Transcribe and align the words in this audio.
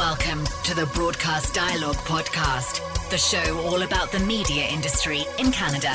Welcome 0.00 0.46
to 0.64 0.74
the 0.74 0.86
Broadcast 0.94 1.52
Dialogue 1.52 1.96
Podcast, 1.96 2.80
the 3.10 3.18
show 3.18 3.60
all 3.66 3.82
about 3.82 4.10
the 4.10 4.18
media 4.20 4.66
industry 4.66 5.26
in 5.38 5.52
Canada. 5.52 5.90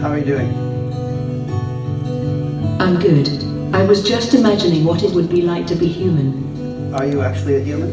How 0.00 0.10
are 0.10 0.18
you 0.18 0.24
doing? 0.24 0.50
I'm 2.80 2.98
good. 2.98 3.28
I 3.76 3.84
was 3.84 4.02
just 4.02 4.34
imagining 4.34 4.84
what 4.84 5.04
it 5.04 5.12
would 5.12 5.30
be 5.30 5.42
like 5.42 5.68
to 5.68 5.76
be 5.76 5.86
human. 5.86 6.92
Are 6.92 7.06
you 7.06 7.20
actually 7.22 7.58
a 7.58 7.60
human? 7.60 7.92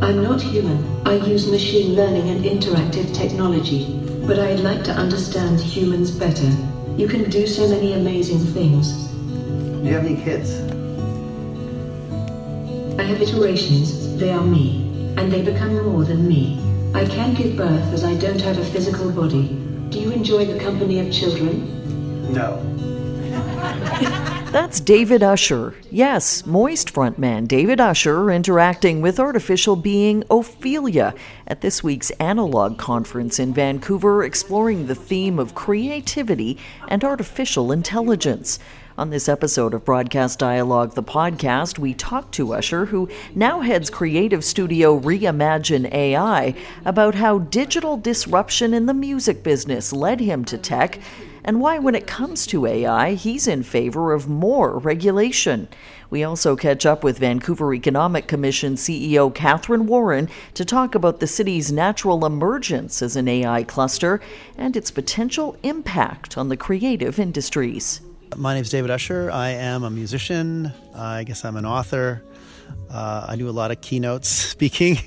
I'm 0.00 0.22
not 0.22 0.40
human. 0.40 0.86
I 1.04 1.14
use 1.14 1.50
machine 1.50 1.96
learning 1.96 2.30
and 2.30 2.44
interactive 2.44 3.12
technology, 3.12 3.98
but 4.24 4.38
I'd 4.38 4.60
like 4.60 4.84
to 4.84 4.92
understand 4.92 5.58
humans 5.58 6.12
better. 6.12 6.48
You 6.96 7.08
can 7.08 7.30
do 7.30 7.46
so 7.46 7.66
many 7.68 7.94
amazing 7.94 8.38
things. 8.38 9.08
Do 9.08 9.88
you 9.88 9.94
have 9.94 10.04
any 10.04 10.22
kids? 10.22 10.60
I 12.98 13.04
have 13.04 13.20
iterations. 13.20 14.18
They 14.18 14.30
are 14.30 14.44
me, 14.44 15.14
and 15.16 15.32
they 15.32 15.42
become 15.42 15.82
more 15.84 16.04
than 16.04 16.28
me. 16.28 16.60
I 16.94 17.06
can 17.06 17.32
give 17.32 17.56
birth 17.56 17.92
as 17.94 18.04
I 18.04 18.14
don't 18.16 18.40
have 18.42 18.58
a 18.58 18.64
physical 18.66 19.10
body. 19.10 19.48
Do 19.88 19.98
you 19.98 20.10
enjoy 20.10 20.44
the 20.44 20.60
company 20.60 21.00
of 21.00 21.10
children? 21.10 22.32
No. 22.32 22.60
That's 24.52 24.80
David 24.80 25.22
Usher. 25.22 25.74
Yes, 25.90 26.44
Moist 26.44 26.92
frontman 26.92 27.48
David 27.48 27.80
Usher 27.80 28.30
interacting 28.30 29.00
with 29.00 29.18
artificial 29.18 29.76
being 29.76 30.24
Ophelia 30.30 31.14
at 31.46 31.62
this 31.62 31.82
week's 31.82 32.10
Analog 32.20 32.76
Conference 32.76 33.38
in 33.38 33.54
Vancouver, 33.54 34.22
exploring 34.22 34.86
the 34.86 34.94
theme 34.94 35.38
of 35.38 35.54
creativity 35.54 36.58
and 36.88 37.02
artificial 37.02 37.72
intelligence. 37.72 38.58
On 38.98 39.08
this 39.08 39.26
episode 39.26 39.72
of 39.72 39.86
Broadcast 39.86 40.38
Dialogue, 40.38 40.94
the 40.94 41.02
podcast, 41.02 41.78
we 41.78 41.94
talk 41.94 42.30
to 42.32 42.52
Usher, 42.52 42.84
who 42.84 43.08
now 43.34 43.60
heads 43.60 43.88
creative 43.88 44.44
studio 44.44 45.00
Reimagine 45.00 45.90
AI, 45.90 46.54
about 46.84 47.14
how 47.14 47.38
digital 47.38 47.96
disruption 47.96 48.74
in 48.74 48.84
the 48.84 48.92
music 48.92 49.42
business 49.42 49.94
led 49.94 50.20
him 50.20 50.44
to 50.44 50.58
tech 50.58 50.98
and 51.44 51.60
why, 51.60 51.78
when 51.78 51.94
it 51.94 52.06
comes 52.06 52.46
to 52.46 52.66
AI, 52.66 53.14
he's 53.14 53.48
in 53.48 53.62
favor 53.62 54.12
of 54.12 54.28
more 54.28 54.78
regulation. 54.78 55.68
We 56.08 56.22
also 56.24 56.54
catch 56.56 56.86
up 56.86 57.02
with 57.02 57.18
Vancouver 57.18 57.74
Economic 57.74 58.28
Commission 58.28 58.74
CEO 58.74 59.34
Catherine 59.34 59.86
Warren 59.86 60.28
to 60.54 60.64
talk 60.64 60.94
about 60.94 61.20
the 61.20 61.26
city's 61.26 61.72
natural 61.72 62.24
emergence 62.24 63.02
as 63.02 63.16
an 63.16 63.26
AI 63.26 63.64
cluster 63.64 64.20
and 64.56 64.76
its 64.76 64.90
potential 64.90 65.56
impact 65.62 66.38
on 66.38 66.48
the 66.48 66.56
creative 66.56 67.18
industries. 67.18 68.00
My 68.36 68.54
name 68.54 68.62
is 68.62 68.70
David 68.70 68.90
Usher. 68.90 69.30
I 69.30 69.50
am 69.50 69.82
a 69.82 69.90
musician. 69.90 70.72
I 70.94 71.24
guess 71.24 71.44
I'm 71.44 71.56
an 71.56 71.66
author. 71.66 72.22
Uh, 72.90 73.26
I 73.28 73.36
do 73.36 73.48
a 73.48 73.50
lot 73.50 73.70
of 73.70 73.80
keynotes 73.80 74.28
speaking, 74.52 74.98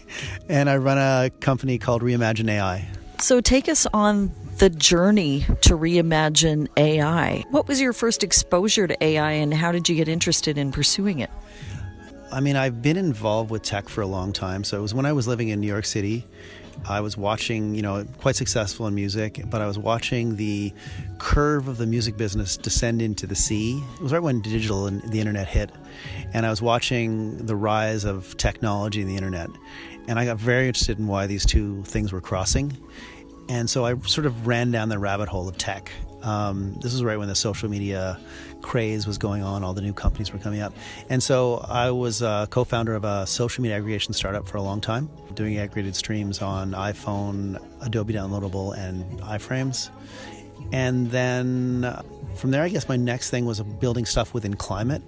and 0.50 0.70
I 0.70 0.78
run 0.78 0.98
a 0.98 1.30
company 1.30 1.78
called 1.78 2.02
Reimagine 2.02 2.50
AI. 2.50 2.90
So 3.22 3.42
take 3.42 3.68
us 3.70 3.86
on 3.94 4.32
the 4.58 4.70
journey 4.70 5.42
to 5.62 5.78
reimagine 5.78 6.68
AI. 6.78 7.44
What 7.50 7.68
was 7.68 7.82
your 7.82 7.94
first 7.94 8.24
exposure 8.24 8.88
to 8.88 9.04
AI 9.04 9.32
and 9.32 9.54
how 9.54 9.72
did 9.72 9.90
you 9.90 9.96
get 9.96 10.08
interested 10.08 10.58
in 10.58 10.72
pursuing 10.72 11.20
it? 11.20 11.30
I 12.32 12.40
mean, 12.40 12.56
I've 12.56 12.82
been 12.82 12.98
involved 12.98 13.50
with 13.50 13.64
tech 13.64 13.90
for 13.90 14.02
a 14.02 14.08
long 14.08 14.34
time. 14.34 14.64
So 14.64 14.78
it 14.78 14.82
was 14.82 14.94
when 14.94 15.06
I 15.06 15.14
was 15.14 15.28
living 15.28 15.50
in 15.50 15.60
New 15.60 15.68
York 15.68 15.86
City. 15.86 16.26
I 16.88 17.00
was 17.00 17.16
watching, 17.16 17.76
you 17.76 17.82
know, 17.82 18.06
quite 18.18 18.36
successful 18.36 18.88
in 18.88 18.96
music, 18.96 19.42
but 19.50 19.62
I 19.62 19.68
was 19.68 19.80
watching 19.80 20.36
the 20.36 20.74
curve 21.18 21.68
of 21.70 21.78
the 21.78 21.86
music 21.86 22.18
business 22.18 22.58
descend 22.58 23.02
into 23.02 23.26
the 23.26 23.36
sea. 23.36 23.82
It 23.96 24.02
was 24.02 24.12
right 24.12 24.22
when 24.22 24.42
digital 24.42 24.86
and 24.88 25.02
the 25.10 25.20
internet 25.20 25.48
hit. 25.48 25.72
And 26.34 26.46
I 26.46 26.50
was 26.50 26.62
watching 26.62 27.46
the 27.46 27.56
rise 27.56 28.04
of 28.04 28.36
technology 28.38 29.02
and 29.02 29.10
the 29.10 29.16
internet. 29.16 29.50
And 30.08 30.20
I 30.20 30.26
got 30.26 30.38
very 30.38 30.68
interested 30.68 31.00
in 31.00 31.08
why 31.08 31.28
these 31.28 31.46
two 31.46 31.84
things 31.84 32.12
were 32.12 32.22
crossing. 32.22 32.76
And 33.50 33.70
so 33.70 33.86
I 33.86 33.98
sort 34.00 34.26
of 34.26 34.48
ran 34.48 34.72
down 34.72 34.90
the 34.90 35.00
rabbit 35.00 35.28
hole 35.28 35.48
of 35.48 35.58
tech. 35.58 35.92
Um, 36.24 36.76
this 36.82 36.92
was 36.92 37.04
right 37.04 37.18
when 37.18 37.28
the 37.28 37.36
social 37.36 37.70
media 37.70 38.20
craze 38.64 39.06
was 39.06 39.20
going 39.20 39.44
on, 39.44 39.64
all 39.64 39.76
the 39.76 39.82
new 39.82 39.94
companies 39.94 40.34
were 40.34 40.40
coming 40.40 40.60
up. 40.60 40.74
And 41.08 41.22
so 41.22 41.64
I 41.70 41.92
was 41.92 42.24
a 42.24 42.48
co 42.50 42.64
founder 42.64 42.96
of 42.96 43.04
a 43.04 43.28
social 43.28 43.62
media 43.62 43.78
aggregation 43.78 44.14
startup 44.14 44.48
for 44.48 44.58
a 44.58 44.62
long 44.62 44.82
time, 44.82 45.10
doing 45.36 45.58
aggregated 45.60 45.96
streams 45.96 46.42
on 46.42 46.72
iPhone, 46.72 47.64
Adobe 47.86 48.14
Downloadable, 48.14 48.76
and 48.76 49.04
iframes. 49.22 49.90
And 50.72 51.12
then 51.12 51.86
uh, 51.86 52.02
from 52.36 52.50
there, 52.50 52.64
I 52.64 52.70
guess 52.70 52.90
my 52.90 52.98
next 52.98 53.30
thing 53.30 53.46
was 53.46 53.62
building 53.62 54.06
stuff 54.06 54.34
within 54.34 54.56
climate 54.56 55.04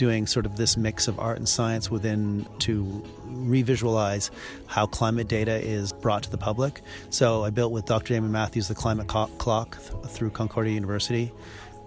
doing 0.00 0.26
sort 0.26 0.46
of 0.46 0.56
this 0.56 0.78
mix 0.78 1.08
of 1.08 1.20
art 1.20 1.36
and 1.36 1.46
science 1.46 1.90
within 1.90 2.46
to 2.58 3.04
revisualize 3.26 4.30
how 4.66 4.86
climate 4.86 5.28
data 5.28 5.62
is 5.62 5.92
brought 5.92 6.22
to 6.22 6.30
the 6.30 6.38
public. 6.38 6.80
So 7.10 7.44
I 7.44 7.50
built 7.50 7.70
with 7.70 7.84
Dr. 7.84 8.14
Damon 8.14 8.32
Matthews 8.32 8.66
the 8.66 8.74
Climate 8.74 9.08
Clock 9.08 9.76
through 10.06 10.30
Concordia 10.30 10.72
University, 10.72 11.26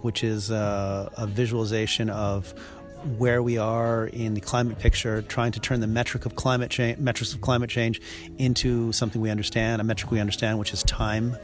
which 0.02 0.22
is 0.22 0.52
a, 0.52 1.10
a 1.16 1.26
visualization 1.26 2.08
of 2.08 2.54
where 3.04 3.42
we 3.42 3.58
are 3.58 4.06
in 4.06 4.34
the 4.34 4.40
climate 4.40 4.78
picture, 4.78 5.22
trying 5.22 5.52
to 5.52 5.60
turn 5.60 5.80
the 5.80 5.86
metric 5.86 6.26
of 6.26 6.34
climate 6.36 6.70
change, 6.70 6.98
metrics 6.98 7.34
of 7.34 7.40
climate 7.40 7.70
change, 7.70 8.00
into 8.38 8.92
something 8.92 9.20
we 9.20 9.30
understand, 9.30 9.80
a 9.80 9.84
metric 9.84 10.10
we 10.10 10.20
understand, 10.20 10.58
which 10.58 10.72
is 10.72 10.82
time. 10.84 11.36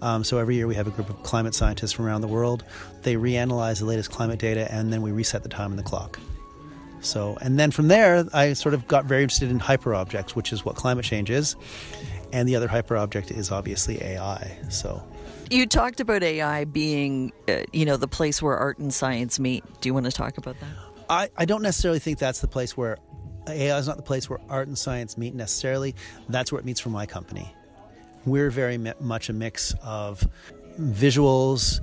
Um, 0.00 0.22
so 0.22 0.38
every 0.38 0.54
year 0.54 0.66
we 0.66 0.74
have 0.74 0.86
a 0.86 0.90
group 0.90 1.10
of 1.10 1.22
climate 1.22 1.54
scientists 1.54 1.92
from 1.92 2.06
around 2.06 2.20
the 2.20 2.28
world. 2.28 2.64
They 3.02 3.14
reanalyze 3.14 3.78
the 3.78 3.86
latest 3.86 4.10
climate 4.10 4.38
data 4.38 4.72
and 4.72 4.92
then 4.92 5.02
we 5.02 5.10
reset 5.10 5.42
the 5.42 5.48
time 5.48 5.70
in 5.70 5.76
the 5.76 5.82
clock. 5.82 6.20
So, 7.00 7.38
and 7.40 7.58
then 7.58 7.70
from 7.70 7.88
there, 7.88 8.26
I 8.32 8.52
sort 8.54 8.74
of 8.74 8.86
got 8.88 9.04
very 9.04 9.22
interested 9.22 9.50
in 9.50 9.60
hyperobjects, 9.60 10.30
which 10.30 10.52
is 10.52 10.64
what 10.64 10.76
climate 10.76 11.04
change 11.04 11.30
is. 11.30 11.56
And 12.32 12.48
the 12.48 12.56
other 12.56 12.68
hyperobject 12.68 13.30
is 13.30 13.50
obviously 13.50 14.02
AI. 14.02 14.58
So, 14.68 15.02
you 15.50 15.66
talked 15.66 16.00
about 16.00 16.22
AI 16.22 16.64
being, 16.64 17.32
uh, 17.48 17.62
you 17.72 17.86
know, 17.86 17.96
the 17.96 18.08
place 18.08 18.42
where 18.42 18.56
art 18.56 18.78
and 18.78 18.92
science 18.92 19.38
meet. 19.38 19.64
Do 19.80 19.88
you 19.88 19.94
want 19.94 20.06
to 20.06 20.12
talk 20.12 20.36
about 20.36 20.58
that? 20.60 20.87
I, 21.08 21.30
I 21.36 21.44
don't 21.44 21.62
necessarily 21.62 22.00
think 22.00 22.18
that's 22.18 22.40
the 22.40 22.48
place 22.48 22.76
where 22.76 22.98
AI 23.48 23.78
is 23.78 23.86
not 23.86 23.96
the 23.96 24.02
place 24.02 24.28
where 24.28 24.40
art 24.48 24.68
and 24.68 24.76
science 24.76 25.16
meet 25.16 25.34
necessarily. 25.34 25.94
That's 26.28 26.52
where 26.52 26.58
it 26.58 26.64
meets 26.64 26.80
for 26.80 26.90
my 26.90 27.06
company. 27.06 27.54
We're 28.26 28.50
very 28.50 28.78
much 29.00 29.30
a 29.30 29.32
mix 29.32 29.74
of 29.82 30.26
visuals, 30.78 31.80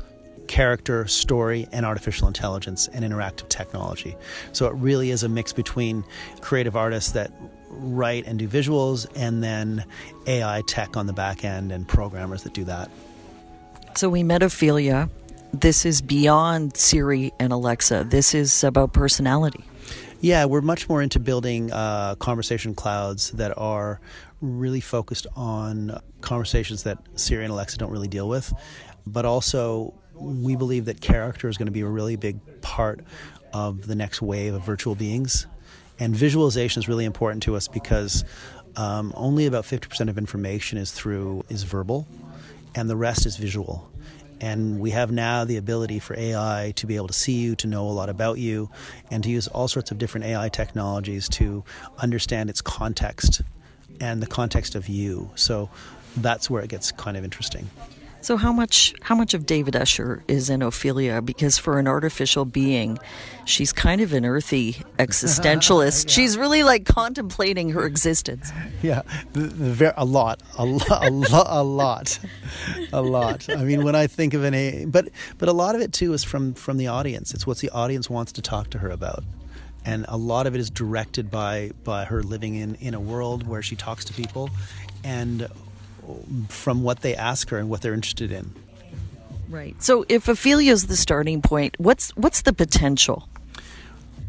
character, 0.48 1.08
story, 1.08 1.68
and 1.72 1.86
artificial 1.86 2.28
intelligence 2.28 2.88
and 2.88 3.04
interactive 3.04 3.50
technology. 3.50 4.16
So 4.52 4.68
it 4.68 4.74
really 4.76 5.10
is 5.10 5.24
a 5.24 5.30
mix 5.30 5.54
between 5.54 6.04
creative 6.42 6.76
artists 6.76 7.12
that 7.14 7.32
write 7.70 8.26
and 8.28 8.40
do 8.40 8.48
visuals 8.48 9.08
and 9.16 9.44
then 9.44 9.86
AI 10.28 10.62
tech 10.68 10.96
on 10.96 11.08
the 11.08 11.14
back 11.14 11.44
end 11.44 11.72
and 11.72 11.88
programmers 11.88 12.44
that 12.44 12.54
do 12.54 12.64
that. 12.66 12.92
So 13.96 14.10
we 14.10 14.24
met 14.24 14.44
Ophelia. 14.44 15.10
This 15.62 15.86
is 15.86 16.02
beyond 16.02 16.76
Siri 16.76 17.32
and 17.40 17.54
Alexa. 17.54 18.08
This 18.10 18.36
is 18.36 18.62
about 18.66 18.92
personality. 18.92 19.64
Yeah, 20.20 20.44
we're 20.46 20.60
much 20.60 20.90
more 20.90 21.02
into 21.02 21.18
building 21.18 21.72
uh, 21.72 22.16
conversation 22.16 22.76
clouds 22.76 23.32
that 23.32 23.58
are 23.58 24.02
really 24.42 24.82
focused 24.82 25.28
on 25.34 25.98
conversations 26.20 26.84
that 26.84 26.98
Siri 27.16 27.46
and 27.46 27.54
Alexa 27.54 27.78
don't 27.78 27.92
really 27.92 28.10
deal 28.10 28.28
with, 28.28 28.54
but 29.08 29.24
also 29.24 29.94
we 30.14 30.58
believe 30.58 30.86
that 30.86 31.00
character 31.00 31.48
is 31.48 31.58
going 31.58 31.68
to 31.68 31.72
be 31.72 31.82
a 31.82 31.88
really 31.88 32.18
big 32.18 32.62
part 32.62 33.00
of 33.54 33.88
the 33.88 33.96
next 33.96 34.22
wave 34.22 34.54
of 34.56 34.62
virtual 34.66 34.94
beings. 34.94 35.48
And 36.00 36.14
visualization 36.14 36.82
is 36.82 36.90
really 36.90 37.06
important 37.06 37.44
to 37.44 37.56
us 37.56 37.70
because 37.70 38.26
um, 38.76 39.14
only 39.16 39.46
about 39.46 39.64
50% 39.64 40.10
of 40.10 40.18
information 40.18 40.78
is 40.78 40.92
through 40.92 41.46
is 41.48 41.64
verbal 41.64 42.06
and 42.76 42.90
the 42.90 42.98
rest 42.98 43.26
is 43.26 43.38
visual. 43.38 43.90
And 44.46 44.80
we 44.80 44.92
have 44.92 45.12
now 45.12 45.44
the 45.44 45.58
ability 45.58 45.98
for 45.98 46.16
AI 46.16 46.72
to 46.76 46.86
be 46.86 46.98
able 46.98 47.08
to 47.08 47.14
see 47.14 47.34
you, 47.34 47.56
to 47.56 47.68
know 47.68 47.88
a 47.88 47.90
lot 47.90 48.10
about 48.10 48.38
you, 48.38 48.70
and 49.10 49.24
to 49.24 49.30
use 49.32 49.48
all 49.48 49.68
sorts 49.68 49.90
of 49.90 49.98
different 49.98 50.28
AI 50.28 50.50
technologies 50.50 51.28
to 51.30 51.64
understand 51.98 52.52
its 52.52 52.62
context 52.62 53.42
and 54.00 54.22
the 54.22 54.28
context 54.28 54.76
of 54.76 54.88
you. 54.88 55.32
So 55.34 55.72
that's 56.16 56.48
where 56.48 56.62
it 56.62 56.70
gets 56.70 56.92
kind 56.92 57.18
of 57.18 57.24
interesting. 57.24 57.72
So 58.26 58.38
how 58.38 58.52
much 58.52 58.96
how 59.04 59.14
much 59.14 59.36
of 59.36 59.46
David 59.46 59.76
Usher 59.76 60.24
is 60.28 60.50
in 60.50 60.64
Ophelia? 60.64 61.22
Because 61.22 61.60
for 61.60 61.78
an 61.78 61.88
artificial 61.88 62.44
being, 62.44 62.98
she's 63.46 63.72
kind 63.72 64.02
of 64.02 64.14
an 64.14 64.26
earthy 64.26 64.82
existentialist. 64.98 66.06
yeah. 66.08 66.12
She's 66.12 66.36
really 66.36 66.64
like 66.64 66.86
contemplating 66.86 67.70
her 67.70 67.86
existence. 67.86 68.52
Yeah, 68.82 69.04
the, 69.34 69.42
the, 69.42 69.94
a 69.96 70.06
lot, 70.06 70.42
a 70.58 70.66
lot, 70.66 71.06
a 71.06 71.12
lot, 71.12 71.46
a 71.48 71.64
lot, 71.64 72.20
a 72.92 73.02
lot. 73.04 73.48
I 73.48 73.64
mean, 73.64 73.84
when 73.84 73.94
I 73.94 74.08
think 74.08 74.34
of 74.34 74.44
an 74.44 74.56
a, 74.56 74.86
but 74.86 75.10
but 75.38 75.48
a 75.48 75.54
lot 75.54 75.76
of 75.76 75.82
it 75.82 75.94
too 75.94 76.12
is 76.14 76.24
from 76.24 76.56
from 76.56 76.78
the 76.78 76.88
audience. 76.88 77.32
It's 77.32 77.46
what 77.46 77.60
the 77.60 77.70
audience 77.70 78.10
wants 78.10 78.32
to 78.32 78.42
talk 78.42 78.72
to 78.72 78.80
her 78.80 78.90
about 78.90 79.24
and 79.86 80.04
a 80.10 80.18
lot 80.18 80.48
of 80.48 80.56
it 80.56 80.60
is 80.60 80.72
directed 80.72 81.30
by 81.30 81.70
by 81.84 82.06
her 82.06 82.24
living 82.24 82.56
in 82.56 82.74
in 82.76 82.96
a 82.96 83.00
world 83.00 83.46
where 83.46 83.62
she 83.62 83.76
talks 83.76 84.04
to 84.06 84.14
people 84.14 84.50
and 85.04 85.48
from 86.50 86.84
what 86.84 87.02
they 87.02 87.16
ask 87.16 87.50
her 87.50 87.58
and 87.58 87.70
what 87.70 87.82
they're 87.82 87.94
interested 87.94 88.32
in. 88.32 88.54
Right. 89.50 89.82
So 89.82 90.06
if 90.10 90.28
Ophelia 90.28 90.72
is 90.72 90.88
the 90.88 90.96
starting 90.96 91.42
point, 91.42 91.76
what's 91.80 92.10
what's 92.18 92.42
the 92.42 92.54
potential? 92.54 93.30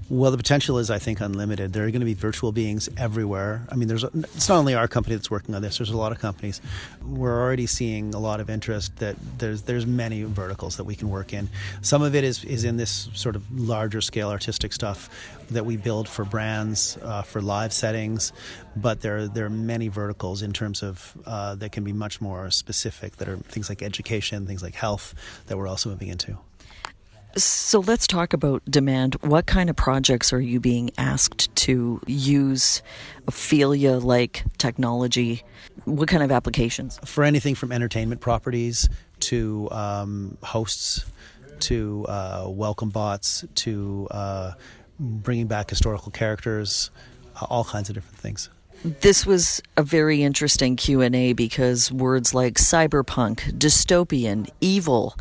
Well, 0.08 0.30
the 0.30 0.36
potential 0.36 0.78
is, 0.78 0.88
I 0.88 1.00
think, 1.00 1.20
unlimited. 1.20 1.72
There 1.72 1.84
are 1.84 1.90
going 1.90 2.00
to 2.00 2.06
be 2.06 2.14
virtual 2.14 2.52
beings 2.52 2.88
everywhere. 2.96 3.66
I 3.72 3.74
mean, 3.74 3.88
there's 3.88 4.04
it's 4.04 4.48
not 4.48 4.58
only 4.58 4.72
our 4.72 4.86
company 4.86 5.16
that's 5.16 5.32
working 5.32 5.52
on 5.56 5.62
this. 5.62 5.78
There's 5.78 5.90
a 5.90 5.96
lot 5.96 6.12
of 6.12 6.20
companies. 6.20 6.60
We're 7.04 7.42
already 7.42 7.66
seeing 7.66 8.14
a 8.14 8.20
lot 8.20 8.38
of 8.38 8.48
interest 8.48 8.96
that 8.98 9.16
there's 9.38 9.62
there's 9.62 9.84
many 9.84 10.22
verticals 10.22 10.76
that 10.76 10.84
we 10.84 10.94
can 10.94 11.10
work 11.10 11.32
in. 11.32 11.48
Some 11.82 12.02
of 12.02 12.14
it 12.14 12.22
is 12.22 12.44
is 12.44 12.62
in 12.62 12.76
this 12.76 13.08
sort 13.14 13.34
of 13.34 13.42
larger 13.58 14.00
scale 14.00 14.30
artistic 14.30 14.72
stuff 14.72 15.10
that 15.50 15.66
we 15.66 15.76
build 15.76 16.08
for 16.08 16.24
brands 16.24 16.96
uh, 17.02 17.22
for 17.22 17.42
live 17.42 17.72
settings, 17.72 18.32
but 18.76 19.00
there 19.00 19.26
there 19.26 19.46
are 19.46 19.50
many 19.50 19.88
verticals 19.88 20.40
in 20.40 20.52
terms 20.52 20.84
of 20.84 21.16
uh, 21.26 21.56
that 21.56 21.72
can 21.72 21.82
be 21.82 21.92
much 21.92 22.20
more 22.20 22.48
specific. 22.52 23.16
That 23.16 23.28
are 23.28 23.38
things 23.38 23.68
like 23.68 23.82
education, 23.82 24.46
things 24.46 24.62
like 24.62 24.76
health 24.76 25.14
that 25.48 25.58
we're 25.58 25.66
also 25.66 25.90
moving 25.90 26.08
into. 26.08 26.38
So 27.36 27.80
let's 27.80 28.06
talk 28.06 28.32
about 28.32 28.64
demand. 28.64 29.16
What 29.20 29.44
kind 29.44 29.68
of 29.68 29.76
projects 29.76 30.32
are 30.32 30.40
you 30.40 30.58
being 30.58 30.90
asked 30.96 31.54
to 31.56 32.00
use 32.06 32.82
Ophelia 33.26 33.98
like 33.98 34.44
technology? 34.56 35.42
What 35.84 36.08
kind 36.08 36.22
of 36.22 36.32
applications? 36.32 36.98
For 37.04 37.24
anything 37.24 37.54
from 37.54 37.72
entertainment 37.72 38.22
properties 38.22 38.88
to 39.20 39.68
um, 39.70 40.38
hosts 40.42 41.04
to 41.60 42.06
uh, 42.08 42.46
welcome 42.48 42.88
bots 42.88 43.44
to 43.56 44.08
uh, 44.12 44.52
bringing 44.98 45.46
back 45.46 45.68
historical 45.68 46.10
characters, 46.10 46.90
uh, 47.38 47.44
all 47.50 47.64
kinds 47.64 47.90
of 47.90 47.94
different 47.96 48.16
things. 48.16 48.48
This 48.82 49.26
was 49.26 49.60
a 49.76 49.82
very 49.82 50.22
interesting 50.22 50.74
Q&A 50.76 51.34
because 51.34 51.92
words 51.92 52.32
like 52.32 52.54
cyberpunk, 52.54 53.58
dystopian, 53.58 54.48
evil 54.62 55.16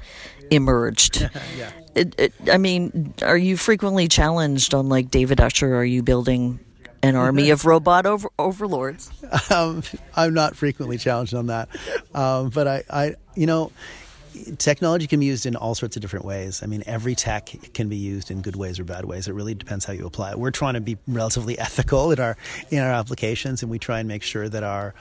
emerged. 0.50 1.30
yeah 1.58 1.72
I 2.52 2.58
mean, 2.58 3.14
are 3.22 3.38
you 3.38 3.58
frequently 3.58 4.08
challenged 4.08 4.74
on 4.74 4.90
like 4.90 5.10
David 5.12 5.40
Usher? 5.40 5.76
Are 5.76 5.86
you 5.86 6.04
building 6.04 6.60
an 7.04 7.16
army 7.16 7.52
of 7.52 7.66
robot 7.66 8.06
over- 8.06 8.30
overlords? 8.40 9.12
Um, 9.50 9.84
I'm 10.16 10.34
not 10.34 10.56
frequently 10.56 10.98
challenged 10.98 11.34
on 11.34 11.48
that, 11.48 11.70
um, 12.14 12.50
but 12.50 12.68
I, 12.68 12.84
I, 12.90 13.16
you 13.36 13.46
know, 13.46 13.72
technology 14.58 15.08
can 15.08 15.20
be 15.20 15.26
used 15.26 15.46
in 15.46 15.56
all 15.56 15.76
sorts 15.76 15.96
of 15.96 16.02
different 16.02 16.26
ways. 16.26 16.62
I 16.64 16.66
mean, 16.66 16.84
every 16.86 17.16
tech 17.16 17.50
can 17.74 17.90
be 17.90 17.98
used 17.98 18.32
in 18.32 18.42
good 18.42 18.56
ways 18.56 18.80
or 18.80 18.84
bad 18.84 19.06
ways. 19.06 19.28
It 19.28 19.34
really 19.34 19.56
depends 19.56 19.86
how 19.86 19.94
you 19.94 20.06
apply 20.06 20.32
it. 20.32 20.40
We're 20.40 20.52
trying 20.52 20.76
to 20.76 20.82
be 20.82 20.98
relatively 21.08 21.58
ethical 21.66 22.12
in 22.12 22.20
our 22.20 22.38
in 22.70 22.80
our 22.80 22.92
applications, 22.92 23.62
and 23.62 23.72
we 23.72 23.80
try 23.80 24.00
and 24.00 24.08
make 24.08 24.24
sure 24.24 24.48
that 24.50 24.64
our 24.64 24.94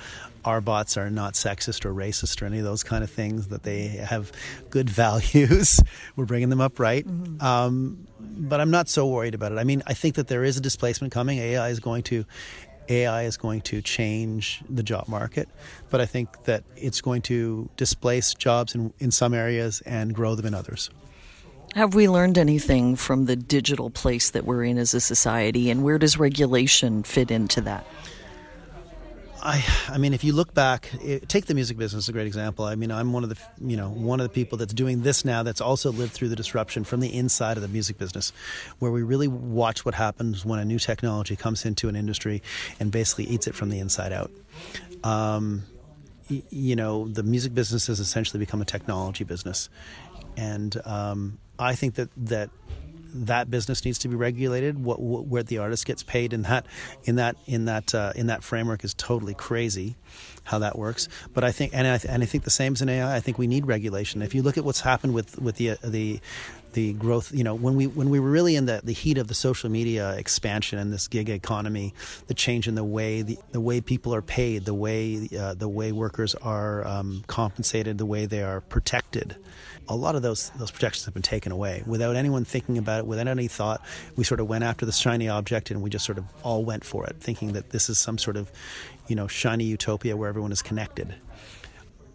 our 0.44 0.60
bots 0.60 0.96
are 0.96 1.10
not 1.10 1.34
sexist 1.34 1.84
or 1.84 1.94
racist 1.94 2.42
or 2.42 2.46
any 2.46 2.58
of 2.58 2.64
those 2.64 2.82
kind 2.82 3.02
of 3.02 3.10
things. 3.10 3.48
That 3.48 3.62
they 3.62 3.88
have 3.88 4.32
good 4.70 4.90
values. 5.04 5.80
We're 6.16 6.26
bringing 6.26 6.50
them 6.50 6.60
up 6.60 6.78
right. 6.78 7.06
Mm-hmm. 7.06 7.44
Um, 7.44 8.06
but 8.20 8.60
I'm 8.60 8.70
not 8.70 8.88
so 8.88 9.06
worried 9.06 9.34
about 9.34 9.52
it. 9.52 9.58
I 9.58 9.64
mean, 9.64 9.82
I 9.86 9.94
think 9.94 10.16
that 10.16 10.28
there 10.28 10.44
is 10.44 10.56
a 10.56 10.60
displacement 10.60 11.12
coming. 11.12 11.38
AI 11.38 11.68
is 11.68 11.80
going 11.80 12.02
to 12.04 12.24
AI 12.88 13.22
is 13.22 13.36
going 13.36 13.60
to 13.62 13.80
change 13.82 14.62
the 14.68 14.82
job 14.82 15.08
market, 15.08 15.48
but 15.90 16.00
I 16.00 16.06
think 16.06 16.44
that 16.44 16.64
it's 16.76 17.00
going 17.00 17.22
to 17.22 17.68
displace 17.76 18.34
jobs 18.34 18.74
in, 18.74 18.92
in 18.98 19.10
some 19.10 19.34
areas 19.34 19.82
and 19.86 20.14
grow 20.14 20.34
them 20.34 20.46
in 20.46 20.54
others. 20.54 20.90
Have 21.74 21.94
we 21.94 22.08
learned 22.08 22.38
anything 22.38 22.94
from 22.94 23.24
the 23.24 23.34
digital 23.34 23.90
place 23.90 24.30
that 24.30 24.44
we're 24.44 24.64
in 24.64 24.78
as 24.78 24.94
a 24.94 25.00
society, 25.00 25.70
and 25.70 25.82
where 25.82 25.98
does 25.98 26.18
regulation 26.18 27.02
fit 27.02 27.30
into 27.30 27.60
that? 27.62 27.84
I, 29.46 29.62
I 29.88 29.98
mean, 29.98 30.14
if 30.14 30.24
you 30.24 30.32
look 30.32 30.54
back, 30.54 30.90
it, 31.02 31.28
take 31.28 31.44
the 31.44 31.54
music 31.54 31.76
business 31.76 32.04
as 32.04 32.08
a 32.08 32.12
great 32.12 32.26
example. 32.26 32.64
I 32.64 32.76
mean, 32.76 32.90
I'm 32.90 33.12
one 33.12 33.24
of 33.24 33.28
the, 33.28 33.36
you 33.60 33.76
know, 33.76 33.90
one 33.90 34.18
of 34.18 34.24
the 34.24 34.32
people 34.32 34.56
that's 34.56 34.72
doing 34.72 35.02
this 35.02 35.22
now. 35.22 35.42
That's 35.42 35.60
also 35.60 35.92
lived 35.92 36.12
through 36.12 36.30
the 36.30 36.36
disruption 36.36 36.82
from 36.82 37.00
the 37.00 37.14
inside 37.14 37.58
of 37.58 37.62
the 37.62 37.68
music 37.68 37.98
business, 37.98 38.32
where 38.78 38.90
we 38.90 39.02
really 39.02 39.28
watch 39.28 39.84
what 39.84 39.94
happens 39.94 40.46
when 40.46 40.58
a 40.58 40.64
new 40.64 40.78
technology 40.78 41.36
comes 41.36 41.66
into 41.66 41.90
an 41.90 41.96
industry 41.96 42.42
and 42.80 42.90
basically 42.90 43.24
eats 43.24 43.46
it 43.46 43.54
from 43.54 43.68
the 43.68 43.80
inside 43.80 44.12
out. 44.12 44.30
Um, 45.04 45.64
y- 46.30 46.42
you 46.48 46.74
know, 46.74 47.06
the 47.06 47.22
music 47.22 47.54
business 47.54 47.88
has 47.88 48.00
essentially 48.00 48.38
become 48.38 48.62
a 48.62 48.64
technology 48.64 49.24
business, 49.24 49.68
and 50.38 50.74
um, 50.86 51.38
I 51.58 51.74
think 51.74 51.96
that 51.96 52.08
that 52.16 52.48
that 53.14 53.50
business 53.50 53.84
needs 53.84 53.98
to 54.00 54.08
be 54.08 54.16
regulated. 54.16 54.82
What, 54.82 55.00
what, 55.00 55.26
where 55.26 55.42
the 55.42 55.58
artist 55.58 55.86
gets 55.86 56.02
paid 56.02 56.32
in 56.32 56.42
that 56.42 56.66
in 57.04 57.16
that 57.16 57.36
in 57.46 57.66
that 57.66 57.94
uh, 57.94 58.12
in 58.16 58.26
that 58.26 58.42
framework 58.42 58.84
is 58.84 58.94
totally 58.94 59.34
crazy, 59.34 59.96
how 60.44 60.58
that 60.58 60.76
works. 60.76 61.08
But 61.32 61.44
I 61.44 61.52
think 61.52 61.72
and 61.74 61.86
I, 61.86 62.00
and 62.08 62.22
I 62.22 62.26
think 62.26 62.44
the 62.44 62.50
same 62.50 62.74
as 62.74 62.82
in 62.82 62.88
AI. 62.88 63.16
I 63.16 63.20
think 63.20 63.38
we 63.38 63.46
need 63.46 63.66
regulation. 63.66 64.22
If 64.22 64.34
you 64.34 64.42
look 64.42 64.58
at 64.58 64.64
what's 64.64 64.80
happened 64.80 65.14
with 65.14 65.38
with 65.38 65.56
the 65.56 65.70
uh, 65.70 65.76
the 65.82 66.20
the 66.74 66.92
growth 66.94 67.32
you 67.32 67.42
know 67.42 67.54
when 67.54 67.74
we 67.74 67.86
when 67.86 68.10
we 68.10 68.20
were 68.20 68.30
really 68.30 68.54
in 68.54 68.66
the, 68.66 68.80
the 68.84 68.92
heat 68.92 69.18
of 69.18 69.28
the 69.28 69.34
social 69.34 69.70
media 69.70 70.12
expansion 70.16 70.78
and 70.78 70.92
this 70.92 71.08
gig 71.08 71.28
economy 71.28 71.94
the 72.26 72.34
change 72.34 72.68
in 72.68 72.74
the 72.74 72.84
way 72.84 73.22
the, 73.22 73.38
the 73.52 73.60
way 73.60 73.80
people 73.80 74.14
are 74.14 74.22
paid 74.22 74.64
the 74.64 74.74
way 74.74 75.28
uh, 75.38 75.54
the 75.54 75.68
way 75.68 75.90
workers 75.92 76.34
are 76.36 76.86
um, 76.86 77.24
compensated 77.26 77.98
the 77.98 78.06
way 78.06 78.26
they 78.26 78.42
are 78.42 78.60
protected 78.60 79.36
a 79.88 79.96
lot 79.96 80.16
of 80.16 80.22
those 80.22 80.50
those 80.50 80.70
protections 80.70 81.04
have 81.04 81.14
been 81.14 81.22
taken 81.22 81.52
away 81.52 81.82
without 81.86 82.16
anyone 82.16 82.44
thinking 82.44 82.78
about 82.78 83.00
it, 83.00 83.06
without 83.06 83.28
any 83.28 83.48
thought. 83.48 83.82
We 84.16 84.24
sort 84.24 84.40
of 84.40 84.48
went 84.48 84.64
after 84.64 84.86
the 84.86 84.92
shiny 84.92 85.28
object, 85.28 85.70
and 85.70 85.82
we 85.82 85.90
just 85.90 86.04
sort 86.04 86.18
of 86.18 86.24
all 86.42 86.64
went 86.64 86.84
for 86.84 87.06
it, 87.06 87.16
thinking 87.20 87.52
that 87.52 87.70
this 87.70 87.88
is 87.90 87.98
some 87.98 88.18
sort 88.18 88.36
of, 88.36 88.50
you 89.08 89.16
know, 89.16 89.26
shiny 89.26 89.64
utopia 89.64 90.16
where 90.16 90.28
everyone 90.28 90.52
is 90.52 90.62
connected. 90.62 91.14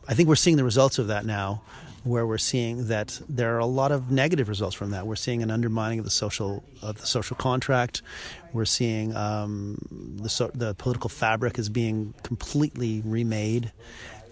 I 0.07 0.15
think 0.15 0.27
we're 0.27 0.35
seeing 0.35 0.57
the 0.57 0.63
results 0.63 0.97
of 0.97 1.07
that 1.07 1.25
now, 1.25 1.61
where 2.03 2.25
we're 2.25 2.37
seeing 2.37 2.87
that 2.87 3.19
there 3.27 3.55
are 3.55 3.59
a 3.59 3.65
lot 3.65 3.91
of 3.91 4.11
negative 4.11 4.49
results 4.49 4.75
from 4.75 4.91
that. 4.91 5.05
We're 5.05 5.15
seeing 5.15 5.43
an 5.43 5.51
undermining 5.51 5.99
of 5.99 6.05
the 6.05 6.11
social 6.11 6.63
of 6.81 6.99
the 6.99 7.07
social 7.07 7.35
contract. 7.35 8.01
We're 8.53 8.65
seeing 8.65 9.15
um, 9.15 9.77
the 10.21 10.51
the 10.53 10.75
political 10.75 11.09
fabric 11.09 11.59
is 11.59 11.69
being 11.69 12.13
completely 12.23 13.01
remade, 13.05 13.71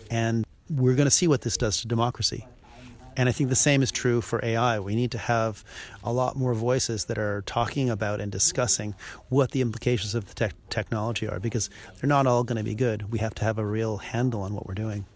and 0.10 0.46
we're 0.70 0.96
going 0.96 1.06
to 1.08 1.12
see 1.12 1.28
what 1.28 1.42
this 1.42 1.58
does 1.58 1.82
to 1.82 1.88
democracy. 1.88 2.46
And 3.18 3.28
I 3.28 3.32
think 3.32 3.50
the 3.50 3.56
same 3.56 3.82
is 3.82 3.92
true 3.92 4.22
for 4.22 4.46
AI. 4.46 4.80
We 4.80 4.96
need 4.96 5.12
to 5.12 5.18
have 5.18 5.64
a 6.04 6.14
lot 6.14 6.36
more 6.36 6.54
voices 6.54 7.06
that 7.06 7.18
are 7.18 7.42
talking 7.48 7.90
about 7.90 8.22
and 8.22 8.32
discussing 8.32 8.94
what 9.30 9.52
the 9.52 9.62
implications 9.62 10.14
of 10.14 10.28
the 10.28 10.50
te- 10.50 10.56
technology 10.70 11.28
are 11.28 11.40
because 11.40 11.72
they're 12.00 12.08
not 12.08 12.28
all 12.28 12.44
going 12.44 12.60
to 12.60 12.64
be 12.64 12.76
good. 12.76 13.12
We 13.12 13.18
have 13.18 13.34
to 13.36 13.44
have 13.44 13.58
a 13.58 13.66
real 13.66 13.98
handle 13.98 14.44
on 14.44 14.54
what 14.54 14.68
we're 14.68 14.76
doing. 14.76 15.08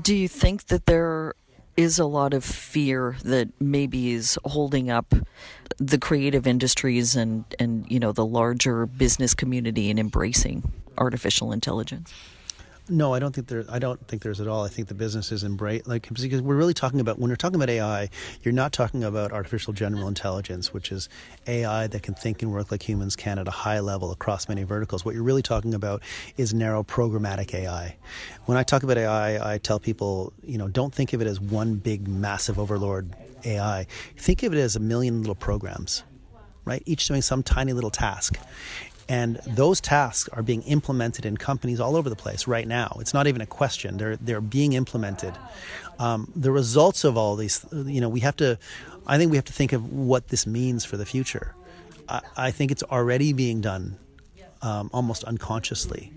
Do 0.00 0.14
you 0.14 0.28
think 0.28 0.66
that 0.66 0.86
there 0.86 1.34
is 1.76 1.98
a 1.98 2.06
lot 2.06 2.32
of 2.32 2.44
fear 2.44 3.16
that 3.24 3.48
maybe 3.60 4.12
is 4.12 4.38
holding 4.44 4.90
up 4.90 5.14
the 5.78 5.98
creative 5.98 6.46
industries 6.46 7.14
and, 7.14 7.44
and 7.58 7.90
you 7.90 8.00
know 8.00 8.12
the 8.12 8.24
larger 8.24 8.86
business 8.86 9.34
community 9.34 9.90
in 9.90 9.98
embracing 9.98 10.72
artificial 10.96 11.52
intelligence? 11.52 12.12
No, 12.88 13.12
I 13.12 13.18
don't 13.18 13.34
think 13.34 13.48
there. 13.48 13.64
I 13.68 13.80
don't 13.80 14.06
think 14.06 14.22
there's 14.22 14.40
at 14.40 14.46
all. 14.46 14.64
I 14.64 14.68
think 14.68 14.86
the 14.86 14.94
businesses 14.94 15.42
embrace 15.42 15.82
like 15.86 16.08
because 16.08 16.40
we're 16.40 16.54
really 16.54 16.74
talking 16.74 17.00
about 17.00 17.18
when 17.18 17.28
you're 17.28 17.36
talking 17.36 17.56
about 17.56 17.68
AI, 17.68 18.08
you're 18.44 18.54
not 18.54 18.72
talking 18.72 19.02
about 19.02 19.32
artificial 19.32 19.72
general 19.72 20.06
intelligence, 20.06 20.72
which 20.72 20.92
is 20.92 21.08
AI 21.48 21.88
that 21.88 22.04
can 22.04 22.14
think 22.14 22.42
and 22.42 22.52
work 22.52 22.70
like 22.70 22.88
humans 22.88 23.16
can 23.16 23.40
at 23.40 23.48
a 23.48 23.52
high 23.52 23.80
level 23.80 24.12
across 24.12 24.48
many 24.48 24.62
verticals. 24.62 25.04
What 25.04 25.14
you're 25.14 25.24
really 25.24 25.42
talking 25.42 25.74
about 25.74 26.00
is 26.36 26.54
narrow 26.54 26.84
programmatic 26.84 27.52
AI. 27.54 27.96
When 28.44 28.56
I 28.56 28.62
talk 28.62 28.84
about 28.84 28.98
AI, 28.98 29.54
I 29.54 29.58
tell 29.58 29.80
people, 29.80 30.32
you 30.44 30.56
know, 30.56 30.68
don't 30.68 30.94
think 30.94 31.12
of 31.12 31.20
it 31.20 31.26
as 31.26 31.40
one 31.40 31.76
big 31.76 32.06
massive 32.06 32.56
overlord 32.56 33.16
AI. 33.44 33.88
Think 34.16 34.44
of 34.44 34.54
it 34.54 34.58
as 34.58 34.76
a 34.76 34.80
million 34.80 35.22
little 35.22 35.34
programs 35.34 36.04
right? 36.64 36.82
Each 36.84 37.06
doing 37.06 37.22
some 37.22 37.44
tiny 37.44 37.72
little 37.72 37.90
task. 37.90 38.36
And 39.08 39.36
those 39.46 39.80
tasks 39.80 40.28
are 40.32 40.42
being 40.42 40.62
implemented 40.62 41.24
in 41.24 41.36
companies 41.36 41.78
all 41.78 41.94
over 41.94 42.10
the 42.10 42.16
place 42.16 42.46
right 42.46 42.66
now. 42.66 42.96
It's 43.00 43.14
not 43.14 43.26
even 43.26 43.40
a 43.40 43.46
question. 43.46 43.98
They're, 43.98 44.16
they're 44.16 44.40
being 44.40 44.72
implemented. 44.72 45.32
Um, 45.98 46.32
the 46.34 46.50
results 46.50 47.04
of 47.04 47.16
all 47.16 47.36
these, 47.36 47.64
you 47.72 48.00
know, 48.00 48.08
we 48.08 48.20
have 48.20 48.36
to, 48.36 48.58
I 49.06 49.16
think 49.16 49.30
we 49.30 49.36
have 49.36 49.44
to 49.44 49.52
think 49.52 49.72
of 49.72 49.92
what 49.92 50.28
this 50.28 50.46
means 50.46 50.84
for 50.84 50.96
the 50.96 51.06
future. 51.06 51.54
I, 52.08 52.20
I 52.36 52.50
think 52.50 52.72
it's 52.72 52.82
already 52.82 53.32
being 53.32 53.60
done 53.60 53.96
um, 54.62 54.90
almost 54.92 55.24
unconsciously. 55.24 56.12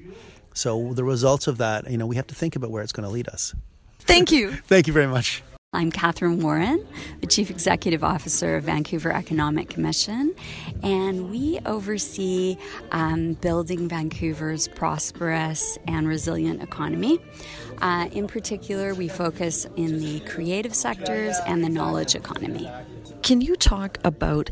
So 0.54 0.94
the 0.94 1.04
results 1.04 1.48
of 1.48 1.60
that, 1.60 1.90
you 1.90 1.98
know, 1.98 2.08
we 2.08 2.16
have 2.16 2.28
to 2.28 2.36
think 2.36 2.56
about 2.56 2.72
where 2.72 2.84
it's 2.84 2.92
going 2.92 3.08
to 3.08 3.14
lead 3.14 3.28
us. 3.30 3.54
Thank 4.00 4.32
you. 4.32 4.52
Thank 4.68 4.88
you 4.88 4.94
very 4.94 5.08
much. 5.08 5.44
I'm 5.72 5.92
Catherine 5.92 6.42
Warren, 6.42 6.84
the 7.22 7.28
Chief 7.28 7.52
Executive 7.52 8.04
Officer 8.04 8.56
of 8.56 8.64
Vancouver 8.64 9.12
Economic 9.12 9.70
Commission, 9.70 10.34
and 10.82 11.30
we 11.30 11.60
oversee 11.64 12.58
um, 12.92 13.34
building 13.34 13.88
Vancouver's 13.88 14.68
prosperous 14.68 15.78
and 15.88 16.08
resilient 16.08 16.64
economy. 16.64 17.20
Uh, 17.84 18.10
in 18.12 18.26
particular, 18.26 18.96
we 18.96 19.08
focus 19.08 19.68
in 19.76 20.00
the 20.00 20.22
creative 20.22 20.74
sectors 20.74 21.38
and 21.46 21.64
the 21.64 21.70
knowledge 21.70 22.16
economy. 22.16 22.68
Can 23.22 23.40
you 23.40 23.56
talk 23.56 24.00
about 24.04 24.50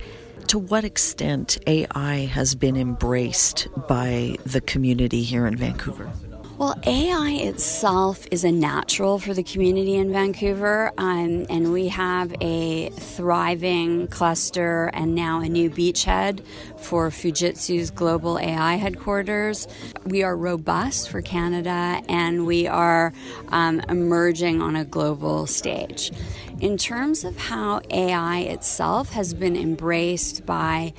to 0.50 0.60
what 0.60 0.84
extent 0.84 1.58
AI 1.66 2.28
has 2.28 2.54
been 2.54 2.78
embraced 2.78 3.68
by 3.88 4.38
the 4.46 4.62
community 4.62 5.24
here 5.24 5.48
in 5.48 5.56
Vancouver? 5.56 6.12
Well, 6.58 6.74
AI 6.88 7.34
itself 7.34 8.26
is 8.32 8.44
a 8.44 8.52
natural 8.52 9.20
for 9.20 9.36
the 9.36 9.44
community 9.44 9.94
in 9.94 10.12
Vancouver, 10.12 10.92
um, 10.98 11.46
and 11.52 11.72
we 11.72 11.90
have 11.90 12.34
a 12.42 12.90
thriving 12.90 14.08
cluster 14.08 14.90
and 14.92 15.14
now 15.14 15.40
a 15.42 15.50
new 15.50 15.70
beachhead 15.70 16.44
for 16.80 17.12
Fujitsu's 17.12 17.92
global 17.92 18.40
AI 18.40 18.74
headquarters. 18.78 19.68
We 20.04 20.24
are 20.24 20.36
robust 20.36 21.12
for 21.12 21.22
Canada, 21.22 22.02
and 22.10 22.48
we 22.48 22.66
are 22.66 23.14
um, 23.50 23.80
emerging 23.88 24.60
on 24.60 24.76
a 24.76 24.84
global 24.84 25.46
stage. 25.46 26.12
In 26.60 26.76
terms 26.76 27.24
of 27.24 27.38
how 27.38 27.82
AI 27.92 28.40
itself 28.40 29.12
has 29.12 29.36
been 29.36 29.56
embraced 29.56 30.44
by 30.48 30.94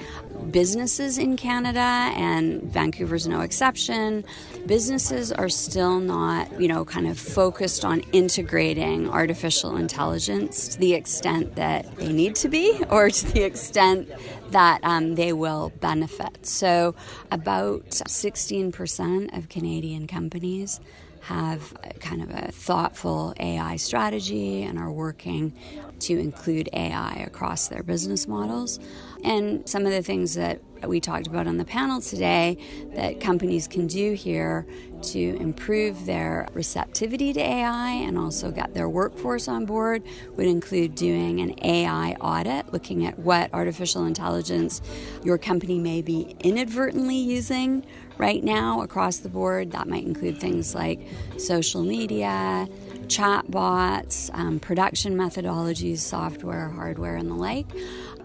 businesses 0.50 1.18
in 1.18 1.36
Canada, 1.36 1.80
and 1.80 2.62
Vancouver's 2.62 3.26
no 3.28 3.40
exception, 3.40 4.24
businesses 4.66 5.32
are 5.32 5.48
still 5.48 6.00
not, 6.00 6.60
you 6.60 6.68
know, 6.68 6.84
kind 6.84 7.06
of 7.06 7.18
focused 7.18 7.84
on 7.84 8.00
integrating 8.12 9.08
artificial 9.08 9.76
intelligence 9.76 10.68
to 10.68 10.78
the 10.78 10.94
extent 10.94 11.56
that 11.56 11.96
they 11.96 12.12
need 12.12 12.34
to 12.36 12.48
be 12.48 12.80
or 12.90 13.10
to 13.10 13.26
the 13.32 13.42
extent 13.42 14.10
that 14.50 14.80
um, 14.82 15.14
they 15.14 15.32
will 15.32 15.72
benefit. 15.80 16.46
So, 16.46 16.94
about 17.30 17.90
16% 17.90 19.36
of 19.36 19.48
Canadian 19.48 20.06
companies 20.06 20.80
have 21.28 21.74
kind 22.00 22.22
of 22.22 22.30
a 22.30 22.50
thoughtful 22.50 23.34
AI 23.38 23.76
strategy 23.76 24.62
and 24.62 24.78
are 24.78 24.90
working 24.90 25.52
to 26.00 26.18
include 26.18 26.70
AI 26.72 27.22
across 27.26 27.68
their 27.68 27.82
business 27.82 28.26
models. 28.26 28.80
And 29.22 29.68
some 29.68 29.84
of 29.84 29.92
the 29.92 30.02
things 30.02 30.34
that 30.36 30.62
we 30.86 31.00
talked 31.00 31.26
about 31.26 31.46
on 31.46 31.56
the 31.56 31.64
panel 31.64 32.00
today 32.00 32.58
that 32.94 33.20
companies 33.20 33.66
can 33.66 33.86
do 33.86 34.12
here 34.12 34.66
to 35.02 35.36
improve 35.40 36.06
their 36.06 36.46
receptivity 36.52 37.32
to 37.32 37.40
AI 37.40 37.90
and 37.90 38.18
also 38.18 38.50
get 38.50 38.74
their 38.74 38.88
workforce 38.88 39.48
on 39.48 39.64
board 39.64 40.02
would 40.36 40.46
include 40.46 40.94
doing 40.94 41.40
an 41.40 41.54
AI 41.64 42.12
audit, 42.20 42.72
looking 42.72 43.06
at 43.06 43.18
what 43.18 43.52
artificial 43.52 44.04
intelligence 44.04 44.82
your 45.24 45.38
company 45.38 45.78
may 45.78 46.02
be 46.02 46.36
inadvertently 46.40 47.16
using 47.16 47.84
right 48.18 48.42
now 48.42 48.82
across 48.82 49.18
the 49.18 49.28
board. 49.28 49.72
That 49.72 49.88
might 49.88 50.04
include 50.04 50.38
things 50.38 50.74
like 50.74 51.00
social 51.38 51.82
media, 51.82 52.68
chatbots, 53.08 54.30
um, 54.34 54.60
production 54.60 55.16
methodologies, 55.16 55.98
software, 55.98 56.68
hardware, 56.68 57.16
and 57.16 57.30
the 57.30 57.34
like. 57.34 57.66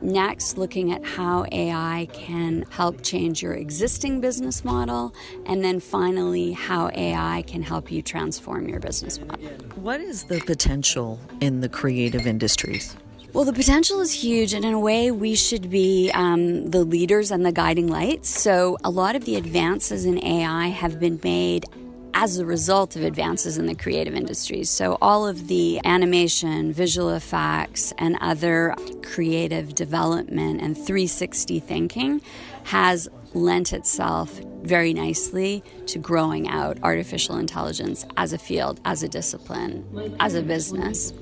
Next, 0.01 0.57
looking 0.57 0.91
at 0.91 1.05
how 1.05 1.45
AI 1.51 2.09
can 2.11 2.65
help 2.69 3.01
change 3.03 3.41
your 3.41 3.53
existing 3.53 4.19
business 4.19 4.65
model. 4.65 5.15
And 5.45 5.63
then 5.63 5.79
finally, 5.79 6.51
how 6.51 6.89
AI 6.93 7.43
can 7.47 7.61
help 7.61 7.89
you 7.89 8.01
transform 8.01 8.67
your 8.67 8.81
business 8.81 9.19
model. 9.21 9.47
What 9.75 10.01
is 10.01 10.25
the 10.25 10.41
potential 10.41 11.19
in 11.39 11.61
the 11.61 11.69
creative 11.69 12.27
industries? 12.27 12.97
Well, 13.33 13.45
the 13.45 13.53
potential 13.53 13.99
is 13.99 14.11
huge, 14.11 14.53
and 14.53 14.63
in 14.63 14.73
a 14.73 14.79
way, 14.79 15.09
we 15.09 15.33
should 15.33 15.71
be 15.71 16.11
um, 16.13 16.69
the 16.69 16.83
leaders 16.83 17.31
and 17.31 17.43
the 17.43 17.51
guiding 17.51 17.87
lights. 17.87 18.29
So, 18.29 18.77
a 18.83 18.91
lot 18.91 19.15
of 19.15 19.25
the 19.25 19.37
advances 19.37 20.05
in 20.05 20.23
AI 20.23 20.67
have 20.67 20.99
been 20.99 21.19
made 21.23 21.65
as 22.13 22.37
a 22.37 22.45
result 22.45 22.95
of 22.95 23.03
advances 23.03 23.57
in 23.57 23.65
the 23.65 23.75
creative 23.75 24.13
industries. 24.13 24.69
So, 24.69 24.97
all 25.01 25.27
of 25.27 25.47
the 25.47 25.81
animation, 25.85 26.71
visual 26.71 27.09
effects, 27.11 27.93
and 27.97 28.17
other 28.21 28.75
creative 29.01 29.75
development 29.75 30.61
and 30.61 30.75
360 30.75 31.59
thinking 31.59 32.21
has 32.65 33.07
lent 33.33 33.73
itself 33.73 34.39
very 34.61 34.93
nicely 34.93 35.63
to 35.87 35.99
growing 35.99 36.47
out 36.47 36.77
artificial 36.83 37.37
intelligence 37.37 38.05
as 38.15 38.31
a 38.31 38.37
field, 38.37 38.79
as 38.85 39.03
a 39.03 39.09
discipline, 39.09 40.15
as 40.19 40.35
a 40.35 40.41
business. 40.41 41.13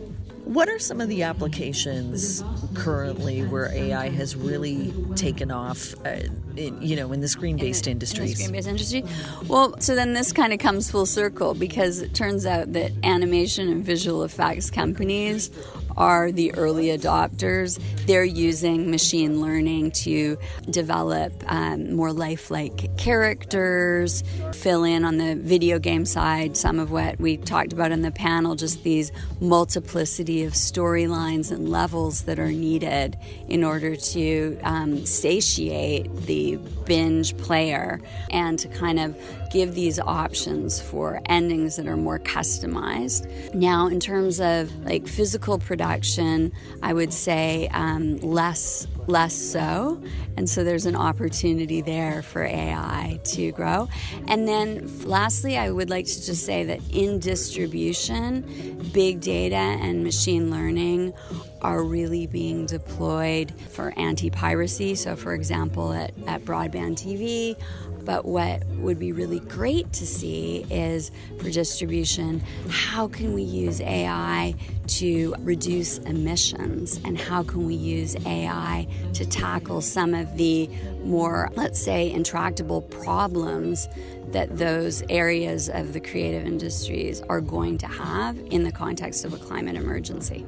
What 0.45 0.69
are 0.69 0.79
some 0.79 0.99
of 0.99 1.07
the 1.07 1.23
applications 1.23 2.43
currently 2.73 3.43
where 3.43 3.71
AI 3.71 4.09
has 4.09 4.35
really 4.35 4.93
taken 5.15 5.51
off, 5.51 5.93
uh, 6.05 6.21
in, 6.57 6.81
you 6.81 6.95
know, 6.95 7.11
in 7.11 7.21
the 7.21 7.27
screen-based 7.27 7.87
in 7.87 7.91
industries? 7.91 8.31
In 8.31 8.51
the 8.51 8.61
screen-based 8.61 8.67
industry. 8.67 9.03
Well, 9.47 9.79
so 9.79 9.95
then 9.95 10.13
this 10.13 10.33
kind 10.33 10.51
of 10.51 10.59
comes 10.59 10.89
full 10.89 11.05
circle 11.05 11.53
because 11.53 12.01
it 12.01 12.13
turns 12.13 12.45
out 12.45 12.73
that 12.73 12.91
animation 13.03 13.69
and 13.69 13.85
visual 13.85 14.23
effects 14.23 14.71
companies 14.71 15.51
are 15.97 16.31
the 16.31 16.53
early 16.55 16.87
adopters. 16.87 17.79
They're 18.05 18.23
using 18.23 18.89
machine 18.89 19.41
learning 19.41 19.91
to 19.91 20.37
develop 20.69 21.43
um, 21.47 21.95
more 21.95 22.13
lifelike 22.13 22.97
characters, 22.97 24.23
fill 24.53 24.83
in 24.83 25.05
on 25.05 25.17
the 25.17 25.35
video 25.35 25.79
game 25.79 26.05
side 26.05 26.57
some 26.57 26.79
of 26.79 26.91
what 26.91 27.19
we 27.19 27.37
talked 27.37 27.73
about 27.73 27.91
in 27.91 28.01
the 28.01 28.11
panel, 28.11 28.55
just 28.55 28.83
these 28.83 29.11
multiplicity 29.39 30.43
of 30.43 30.53
storylines 30.53 31.51
and 31.51 31.69
levels 31.69 32.23
that 32.23 32.39
are 32.39 32.51
needed 32.51 33.17
in 33.47 33.63
order 33.63 33.95
to 33.95 34.59
um, 34.63 35.05
satiate 35.05 36.13
the 36.25 36.57
binge 36.85 37.37
player 37.37 37.99
and 38.29 38.59
to 38.59 38.67
kind 38.67 38.99
of 38.99 39.15
give 39.51 39.75
these 39.75 39.99
options 39.99 40.81
for 40.81 41.21
endings 41.25 41.75
that 41.75 41.87
are 41.87 41.97
more 41.97 42.19
customized. 42.19 43.53
Now, 43.53 43.87
in 43.87 43.99
terms 43.99 44.39
of 44.39 44.73
like 44.85 45.07
physical 45.07 45.59
production, 45.59 46.53
I 46.81 46.93
would 46.93 47.13
say 47.13 47.67
um, 47.73 48.17
less 48.19 48.87
less 49.07 49.35
so. 49.35 50.01
And 50.37 50.49
so 50.49 50.63
there's 50.63 50.85
an 50.85 50.95
opportunity 50.95 51.81
there 51.81 52.21
for 52.21 52.43
AI 52.43 53.19
to 53.25 53.51
grow. 53.51 53.89
And 54.27 54.47
then 54.47 54.89
lastly, 55.03 55.57
I 55.57 55.71
would 55.71 55.89
like 55.89 56.05
to 56.05 56.25
just 56.25 56.45
say 56.45 56.63
that 56.65 56.79
in 56.91 57.19
distribution, 57.19 58.89
big 58.93 59.21
data 59.21 59.55
and 59.55 60.03
machine 60.03 60.49
learning 60.49 61.13
are 61.61 61.83
really 61.83 62.25
being 62.25 62.65
deployed 62.65 63.53
for 63.69 63.93
anti 63.97 64.29
piracy. 64.29 64.95
So, 64.95 65.15
for 65.15 65.33
example, 65.33 65.93
at, 65.93 66.11
at 66.27 66.43
BroadbandTV, 66.45 67.55
but 68.03 68.25
what 68.25 68.65
would 68.77 68.99
be 68.99 69.11
really 69.11 69.39
great 69.39 69.91
to 69.93 70.05
see 70.05 70.65
is 70.69 71.11
for 71.39 71.49
distribution, 71.49 72.41
how 72.69 73.07
can 73.07 73.33
we 73.33 73.43
use 73.43 73.81
AI 73.81 74.55
to 74.87 75.35
reduce 75.39 75.97
emissions? 75.99 76.99
And 77.05 77.19
how 77.19 77.43
can 77.43 77.65
we 77.65 77.75
use 77.75 78.15
AI 78.25 78.87
to 79.13 79.25
tackle 79.25 79.81
some 79.81 80.13
of 80.13 80.37
the 80.37 80.69
more, 81.03 81.49
let's 81.55 81.81
say, 81.81 82.11
intractable 82.11 82.81
problems 82.81 83.87
that 84.31 84.57
those 84.57 85.03
areas 85.09 85.69
of 85.69 85.93
the 85.93 85.99
creative 85.99 86.45
industries 86.45 87.21
are 87.21 87.41
going 87.41 87.77
to 87.79 87.87
have 87.87 88.37
in 88.49 88.63
the 88.63 88.71
context 88.71 89.25
of 89.25 89.33
a 89.33 89.37
climate 89.37 89.75
emergency? 89.75 90.45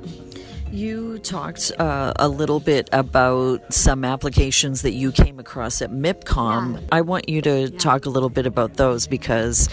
You 0.74 1.20
talked 1.20 1.72
uh, 1.78 2.14
a 2.16 2.28
little 2.28 2.60
bit 2.60 2.90
about 2.92 3.72
some 3.72 4.04
applications 4.04 4.82
that 4.82 4.94
you 4.94 5.12
came 5.12 5.38
across 5.38 5.84
at 5.84 5.92
MIPCOM. 5.92 6.74
Yeah. 6.74 6.88
I 6.92 7.02
want 7.02 7.30
you 7.30 7.44
to 7.44 7.70
yeah. 7.70 7.78
talk 7.78 8.08
a 8.08 8.10
little 8.10 8.32
bit 8.32 8.48
about 8.48 8.74
those 8.74 9.06
because, 9.06 9.70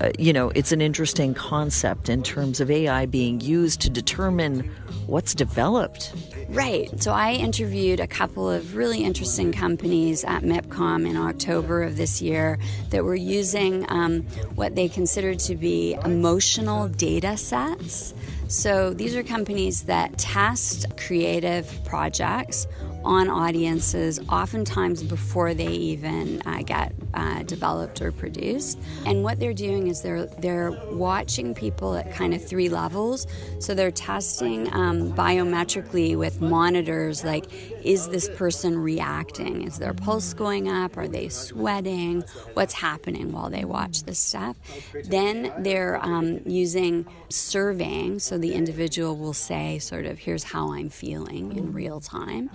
uh, 0.00 0.12
you 0.20 0.32
know, 0.32 0.50
it's 0.50 0.70
an 0.70 0.80
interesting 0.80 1.34
concept 1.34 2.08
in 2.08 2.22
terms 2.22 2.60
of 2.60 2.70
AI 2.70 3.06
being 3.06 3.40
used 3.40 3.80
to 3.80 3.90
determine 3.90 4.70
what's 5.08 5.34
developed. 5.34 6.14
Right. 6.48 7.02
So 7.02 7.10
I 7.10 7.32
interviewed 7.32 7.98
a 7.98 8.06
couple 8.06 8.48
of 8.48 8.76
really 8.76 9.02
interesting 9.02 9.50
companies 9.50 10.22
at 10.22 10.44
MIPCOM 10.44 11.10
in 11.10 11.16
October 11.16 11.82
of 11.82 11.96
this 11.96 12.22
year 12.22 12.60
that 12.90 13.04
were 13.04 13.16
using 13.16 13.84
um, 13.88 14.22
what 14.54 14.76
they 14.76 14.88
considered 14.88 15.40
to 15.40 15.56
be 15.56 15.94
emotional 16.04 16.86
data 16.86 17.36
sets 17.36 18.14
so 18.48 18.92
these 18.92 19.16
are 19.16 19.22
companies 19.22 19.82
that 19.84 20.16
test 20.18 20.86
creative 20.96 21.68
projects 21.84 22.66
on 23.06 23.30
audiences, 23.30 24.18
oftentimes 24.28 25.02
before 25.02 25.54
they 25.54 25.68
even 25.68 26.42
uh, 26.44 26.62
get 26.62 26.92
uh, 27.14 27.42
developed 27.44 28.02
or 28.02 28.12
produced. 28.12 28.78
And 29.06 29.22
what 29.22 29.38
they're 29.38 29.54
doing 29.54 29.86
is 29.86 30.02
they're 30.02 30.26
they're 30.26 30.72
watching 30.90 31.54
people 31.54 31.94
at 31.94 32.12
kind 32.12 32.34
of 32.34 32.44
three 32.44 32.68
levels. 32.68 33.26
So 33.60 33.74
they're 33.74 33.90
testing 33.90 34.72
um, 34.74 35.12
biometrically 35.14 36.16
with 36.16 36.40
monitors, 36.40 37.24
like 37.24 37.46
is 37.86 38.08
this 38.08 38.28
person 38.30 38.76
reacting? 38.76 39.62
Is 39.62 39.78
their 39.78 39.94
pulse 39.94 40.34
going 40.34 40.68
up? 40.68 40.96
Are 40.96 41.06
they 41.06 41.28
sweating? 41.28 42.24
What's 42.54 42.74
happening 42.74 43.30
while 43.30 43.48
they 43.48 43.64
watch 43.64 44.02
this 44.02 44.18
stuff? 44.18 44.56
Then 45.04 45.52
they're 45.60 46.04
um, 46.04 46.40
using 46.44 47.06
surveying, 47.28 48.18
so 48.18 48.38
the 48.38 48.54
individual 48.54 49.16
will 49.16 49.32
say, 49.32 49.78
sort 49.78 50.04
of, 50.06 50.18
here's 50.18 50.42
how 50.42 50.72
I'm 50.72 50.88
feeling 50.88 51.56
in 51.56 51.72
real 51.72 52.00
time. 52.00 52.50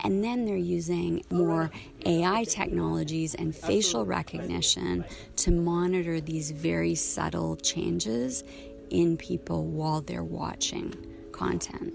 And 0.00 0.22
then 0.22 0.44
they're 0.44 0.56
using 0.56 1.24
more 1.30 1.70
AI 2.04 2.44
technologies 2.44 3.34
and 3.34 3.54
facial 3.54 4.04
recognition 4.06 5.04
to 5.36 5.50
monitor 5.50 6.20
these 6.20 6.50
very 6.50 6.94
subtle 6.94 7.56
changes 7.56 8.44
in 8.90 9.16
people 9.16 9.64
while 9.66 10.00
they're 10.00 10.24
watching 10.24 10.94
content. 11.32 11.94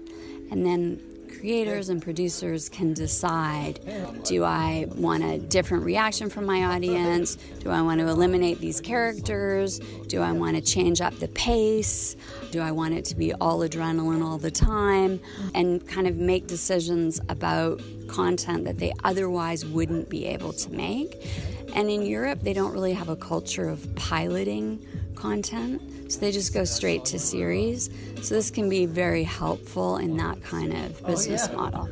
And 0.50 0.64
then 0.66 1.00
creators 1.38 1.88
and 1.88 2.02
producers 2.02 2.68
can 2.68 2.94
decide 2.94 3.80
do 4.24 4.44
I 4.44 4.86
want 4.94 5.24
a 5.24 5.38
different 5.38 5.84
reaction 5.84 6.30
from 6.30 6.46
my 6.46 6.64
audience? 6.64 7.36
Do 7.60 7.70
I 7.70 7.82
want 7.82 8.00
to 8.00 8.08
eliminate 8.08 8.60
these 8.60 8.80
characters? 8.80 9.78
Do 10.06 10.20
I 10.20 10.32
want 10.32 10.56
to 10.56 10.62
change 10.62 11.00
up 11.00 11.14
the 11.18 11.28
pace? 11.28 12.16
Do 12.50 12.60
I 12.60 12.70
want 12.70 12.94
it 12.94 13.04
to 13.06 13.16
be 13.16 13.32
all 13.34 13.60
adrenaline 13.60 14.24
all 14.24 14.38
the 14.38 14.50
time? 14.50 15.20
And 15.54 15.86
kind 15.86 16.06
of 16.06 16.16
make 16.16 16.46
decisions 16.46 17.20
about 17.28 17.80
content 18.08 18.64
that 18.64 18.78
they 18.78 18.92
otherwise 19.04 19.64
wouldn't 19.64 20.08
be 20.08 20.26
able 20.26 20.52
to 20.52 20.72
make. 20.72 21.28
And 21.74 21.90
in 21.90 22.02
Europe, 22.02 22.40
they 22.42 22.52
don't 22.52 22.72
really 22.72 22.92
have 22.92 23.08
a 23.08 23.16
culture 23.16 23.68
of 23.68 23.94
piloting 23.94 24.86
content, 25.14 25.80
so 26.12 26.20
they 26.20 26.30
just 26.30 26.52
go 26.52 26.64
straight 26.64 27.06
to 27.06 27.18
series. 27.18 27.88
So 28.20 28.34
this 28.34 28.50
can 28.50 28.68
be 28.68 28.84
very 28.84 29.24
helpful 29.24 29.96
in 29.96 30.18
that 30.18 30.42
kind 30.42 30.72
of 30.74 31.04
business 31.06 31.50
model. 31.52 31.86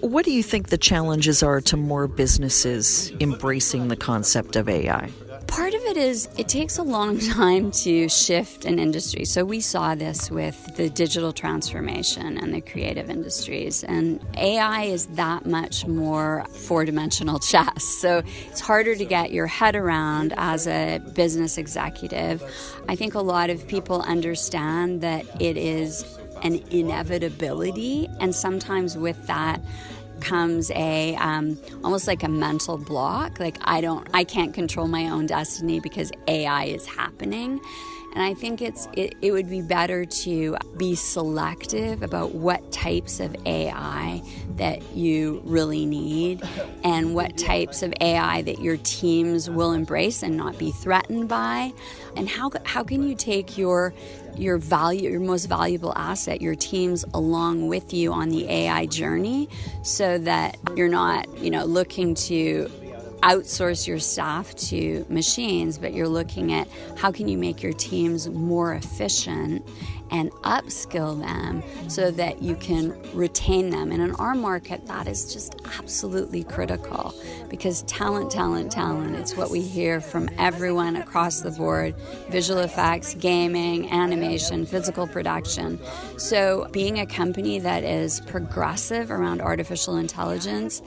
What 0.00 0.24
do 0.24 0.32
you 0.32 0.42
think 0.42 0.68
the 0.70 0.78
challenges 0.78 1.44
are 1.44 1.60
to 1.60 1.76
more 1.76 2.08
businesses 2.08 3.12
embracing 3.20 3.86
the 3.86 3.96
concept 3.96 4.56
of 4.56 4.68
AI? 4.68 5.10
Part 5.52 5.74
of 5.74 5.82
it 5.82 5.98
is 5.98 6.30
it 6.38 6.48
takes 6.48 6.78
a 6.78 6.82
long 6.82 7.18
time 7.34 7.72
to 7.72 8.08
shift 8.08 8.64
an 8.64 8.78
industry. 8.78 9.26
So 9.26 9.44
we 9.44 9.60
saw 9.60 9.94
this 9.94 10.30
with 10.30 10.76
the 10.76 10.88
digital 10.88 11.30
transformation 11.30 12.38
and 12.38 12.54
the 12.54 12.62
creative 12.62 13.10
industries. 13.10 13.84
And 13.84 14.18
AI 14.38 14.84
is 14.84 15.08
that 15.08 15.44
much 15.44 15.86
more 15.86 16.46
four 16.54 16.86
dimensional 16.86 17.38
chess. 17.50 17.84
So 17.84 18.22
it's 18.46 18.60
harder 18.60 18.96
to 18.96 19.04
get 19.04 19.30
your 19.30 19.46
head 19.46 19.76
around 19.76 20.32
as 20.38 20.66
a 20.66 21.00
business 21.12 21.58
executive. 21.58 22.42
I 22.88 22.96
think 22.96 23.14
a 23.14 23.20
lot 23.20 23.50
of 23.50 23.68
people 23.68 24.00
understand 24.00 25.02
that 25.02 25.26
it 25.38 25.58
is 25.58 26.18
an 26.42 26.62
inevitability, 26.70 28.08
and 28.20 28.34
sometimes 28.34 28.96
with 28.96 29.26
that, 29.26 29.60
comes 30.20 30.70
a 30.72 31.14
um, 31.16 31.58
almost 31.84 32.06
like 32.06 32.22
a 32.22 32.28
mental 32.28 32.78
block. 32.78 33.40
Like 33.40 33.56
i 33.64 33.80
don't 33.80 34.06
i 34.14 34.24
can't 34.24 34.54
control 34.54 34.88
my 34.88 35.08
own 35.08 35.26
destiny 35.26 35.80
because 35.80 36.12
ai 36.28 36.64
is 36.64 36.86
happening 36.86 37.60
and 38.14 38.22
I 38.22 38.34
think 38.34 38.60
it's 38.60 38.88
it, 38.92 39.16
it, 39.22 39.32
would 39.32 39.48
be 39.48 39.62
better 39.62 40.04
to 40.04 40.56
be 40.76 40.94
selective 40.94 42.02
about 42.02 42.34
what 42.34 42.70
types 42.70 43.20
of 43.20 43.34
AI 43.46 44.22
that 44.56 44.82
you 44.94 45.40
really 45.44 45.86
need 45.86 46.42
and 46.84 47.14
what 47.14 47.38
types 47.38 47.82
of 47.82 47.94
AI 48.00 48.42
that 48.42 48.60
your 48.60 48.76
teams 48.78 49.48
will 49.48 49.72
embrace 49.72 50.22
and 50.22 50.36
not 50.36 50.58
be 50.58 50.70
threatened 50.70 51.28
by. 51.28 51.72
And 52.16 52.28
how 52.28 52.50
how 52.64 52.84
can 52.84 53.02
you 53.02 53.14
take 53.14 53.56
your 53.56 53.94
your 54.36 54.58
value 54.58 55.10
your 55.10 55.20
most 55.20 55.44
valuable 55.46 55.92
asset 55.94 56.40
your 56.40 56.54
teams 56.54 57.04
along 57.12 57.68
with 57.68 57.92
you 57.92 58.12
on 58.12 58.30
the 58.30 58.50
AI 58.50 58.86
journey 58.86 59.48
so 59.82 60.18
that 60.18 60.56
you're 60.76 60.88
not, 60.88 61.28
you 61.38 61.50
know, 61.50 61.64
looking 61.64 62.14
to 62.14 62.70
outsource 63.22 63.86
your 63.86 63.98
staff 63.98 64.54
to 64.56 65.06
machines, 65.08 65.78
but 65.78 65.92
you're 65.94 66.08
looking 66.08 66.52
at 66.52 66.68
how 66.96 67.12
can 67.12 67.28
you 67.28 67.38
make 67.38 67.62
your 67.62 67.72
teams 67.72 68.28
more 68.28 68.74
efficient 68.74 69.66
and 70.12 70.30
upskill 70.42 71.18
them 71.18 71.62
so 71.88 72.10
that 72.10 72.42
you 72.42 72.54
can 72.56 72.94
retain 73.14 73.70
them. 73.70 73.90
And 73.90 74.02
in 74.02 74.14
our 74.16 74.34
market, 74.34 74.86
that 74.86 75.08
is 75.08 75.32
just 75.32 75.56
absolutely 75.78 76.44
critical 76.44 77.14
because 77.48 77.82
talent, 77.84 78.30
talent, 78.30 78.70
talent, 78.70 79.16
it's 79.16 79.36
what 79.36 79.50
we 79.50 79.62
hear 79.62 80.02
from 80.02 80.28
everyone 80.38 80.96
across 80.96 81.40
the 81.40 81.50
board 81.50 81.94
visual 82.28 82.60
effects, 82.60 83.14
gaming, 83.14 83.90
animation, 83.90 84.66
physical 84.66 85.06
production. 85.06 85.80
So, 86.18 86.68
being 86.72 87.00
a 87.00 87.06
company 87.06 87.58
that 87.60 87.82
is 87.82 88.20
progressive 88.20 89.10
around 89.10 89.40
artificial 89.40 89.96
intelligence 89.96 90.82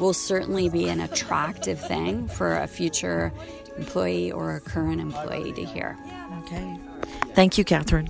will 0.00 0.14
certainly 0.14 0.68
be 0.68 0.88
an 0.88 1.00
attractive 1.00 1.78
thing 1.78 2.26
for 2.26 2.56
a 2.56 2.66
future 2.66 3.32
employee 3.76 4.32
or 4.32 4.56
a 4.56 4.60
current 4.60 5.00
employee 5.00 5.52
to 5.52 5.64
hear. 5.64 5.96
Okay. 6.40 6.78
Thank 7.34 7.58
you, 7.58 7.64
Catherine. 7.64 8.08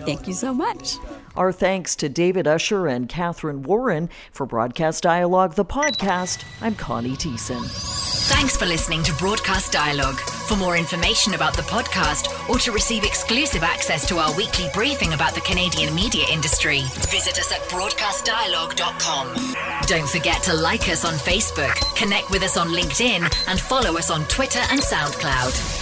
Thank 0.00 0.26
you 0.26 0.34
so 0.34 0.52
much. 0.52 0.98
Our 1.36 1.52
thanks 1.52 1.94
to 1.96 2.08
David 2.08 2.46
Usher 2.46 2.86
and 2.88 3.08
Catherine 3.08 3.62
Warren 3.62 4.08
for 4.32 4.46
Broadcast 4.46 5.02
Dialogue, 5.02 5.54
the 5.54 5.64
podcast. 5.64 6.44
I'm 6.60 6.74
Connie 6.74 7.16
Thiessen. 7.16 7.62
Thanks 8.28 8.56
for 8.56 8.66
listening 8.66 9.02
to 9.04 9.12
Broadcast 9.14 9.72
Dialogue. 9.72 10.18
For 10.18 10.56
more 10.56 10.76
information 10.76 11.34
about 11.34 11.54
the 11.54 11.62
podcast 11.62 12.48
or 12.48 12.58
to 12.58 12.72
receive 12.72 13.04
exclusive 13.04 13.62
access 13.62 14.06
to 14.08 14.18
our 14.18 14.34
weekly 14.36 14.66
briefing 14.74 15.12
about 15.12 15.34
the 15.34 15.40
Canadian 15.42 15.94
media 15.94 16.24
industry, 16.30 16.80
visit 17.10 17.38
us 17.38 17.52
at 17.52 17.60
broadcastdialogue.com. 17.68 19.86
Don't 19.86 20.08
forget 20.08 20.42
to 20.44 20.54
like 20.54 20.88
us 20.88 21.04
on 21.04 21.14
Facebook, 21.14 21.74
connect 21.96 22.30
with 22.30 22.42
us 22.42 22.56
on 22.56 22.68
LinkedIn, 22.68 23.22
and 23.48 23.60
follow 23.60 23.96
us 23.96 24.10
on 24.10 24.24
Twitter 24.26 24.60
and 24.70 24.80
SoundCloud. 24.80 25.81